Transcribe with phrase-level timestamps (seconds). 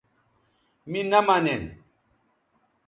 [0.89, 1.63] می نہ منین